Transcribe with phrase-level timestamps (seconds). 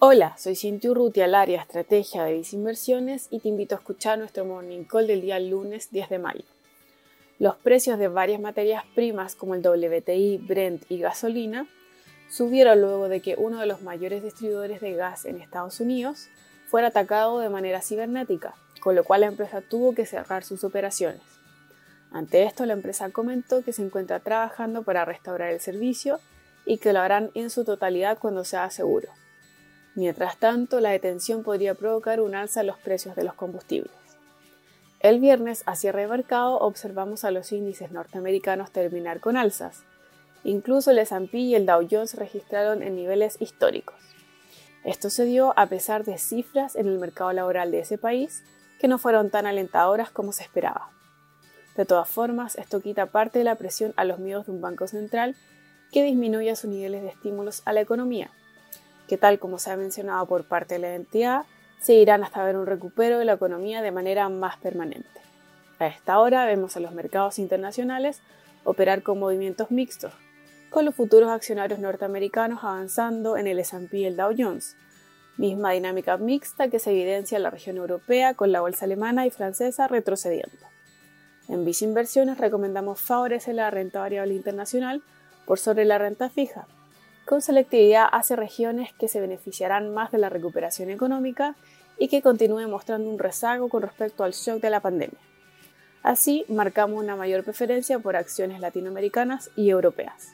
[0.00, 4.44] Hola, soy Cintia Urrutia, al área Estrategia de Inversiones y te invito a escuchar nuestro
[4.44, 6.44] Morning Call del día lunes 10 de mayo.
[7.40, 11.66] Los precios de varias materias primas como el WTI, Brent y gasolina
[12.30, 16.28] subieron luego de que uno de los mayores distribuidores de gas en Estados Unidos
[16.68, 21.22] fuera atacado de manera cibernética, con lo cual la empresa tuvo que cerrar sus operaciones.
[22.12, 26.20] Ante esto, la empresa comentó que se encuentra trabajando para restaurar el servicio
[26.64, 29.08] y que lo harán en su totalidad cuando sea seguro.
[29.94, 33.92] Mientras tanto, la detención podría provocar un alza en los precios de los combustibles.
[35.00, 39.82] El viernes, a cierre de mercado, observamos a los índices norteamericanos terminar con alzas.
[40.42, 43.96] Incluso el S&P y el Dow Jones registraron en niveles históricos.
[44.84, 48.42] Esto se dio a pesar de cifras en el mercado laboral de ese país
[48.80, 50.90] que no fueron tan alentadoras como se esperaba.
[51.76, 54.88] De todas formas, esto quita parte de la presión a los miedos de un banco
[54.88, 55.36] central
[55.92, 58.30] que disminuya sus niveles de estímulos a la economía,
[59.08, 61.46] que tal como se ha mencionado por parte de la entidad,
[61.80, 65.08] seguirán hasta ver un recupero de la economía de manera más permanente.
[65.78, 68.20] A esta hora vemos a los mercados internacionales
[68.64, 70.12] operar con movimientos mixtos,
[70.70, 74.76] con los futuros accionarios norteamericanos avanzando en el S&P y el Dow Jones,
[75.36, 79.30] misma dinámica mixta que se evidencia en la región europea con la bolsa alemana y
[79.30, 80.66] francesa retrocediendo.
[81.48, 85.02] En Visa Inversiones recomendamos favorecer la renta variable internacional
[85.46, 86.66] por sobre la renta fija,
[87.28, 91.56] con selectividad hacia regiones que se beneficiarán más de la recuperación económica
[91.98, 95.18] y que continúen mostrando un rezago con respecto al shock de la pandemia.
[96.02, 100.28] Así, marcamos una mayor preferencia por acciones latinoamericanas y europeas.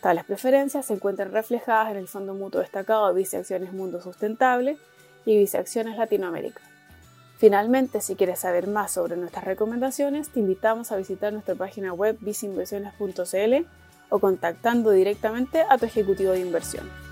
[0.00, 4.78] Tales preferencias se encuentran reflejadas en el Fondo Mutuo Destacado de Acciones Mundo Sustentable
[5.26, 6.60] y Acciones Latinoamérica.
[7.38, 12.16] Finalmente, si quieres saber más sobre nuestras recomendaciones, te invitamos a visitar nuestra página web
[12.20, 13.66] viceinversiones.cl
[14.10, 17.07] o contactando directamente a tu ejecutivo de inversión.